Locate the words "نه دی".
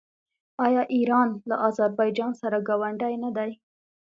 3.23-3.51